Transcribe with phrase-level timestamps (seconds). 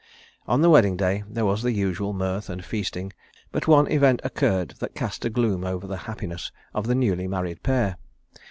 [0.47, 3.13] On the wedding day there was the usual mirth and feasting,
[3.51, 7.61] but one event occurred that cast a gloom over the happiness of the newly married
[7.61, 7.97] pair.